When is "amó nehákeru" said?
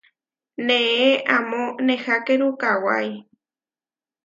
1.35-2.49